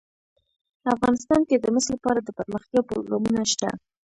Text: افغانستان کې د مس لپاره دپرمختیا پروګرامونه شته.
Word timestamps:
افغانستان 0.95 1.41
کې 1.49 1.55
د 1.59 1.65
مس 1.75 1.85
لپاره 1.95 2.19
دپرمختیا 2.21 2.81
پروګرامونه 2.89 3.41
شته. 3.51 3.69